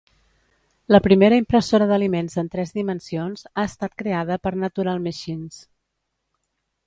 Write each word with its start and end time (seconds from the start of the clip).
La 0.93 0.99
primera 1.07 1.37
impressora 1.41 1.87
d'aliments 1.91 2.37
en 2.43 2.47
tres 2.55 2.73
dimensions 2.79 3.45
ha 3.51 3.67
estat 3.71 3.95
creada 4.03 4.37
per 4.47 4.53
Natural 4.65 5.03
Machines. 5.09 5.61